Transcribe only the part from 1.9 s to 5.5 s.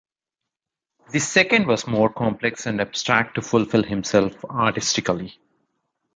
complex and abstract to fulfill himself artistically.